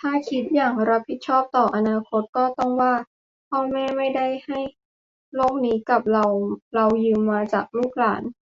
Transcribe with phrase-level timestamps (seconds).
[0.00, 2.94] ถ้าคิดอย่างรับผิดชอบต่ออนาคตก็ต้องว่า
[3.48, 4.60] 'พ่อแม่ไม่ได้ให้
[5.34, 6.24] โลกนี้กับเรา
[6.74, 8.22] เรายืมมาจากลูกหลาน'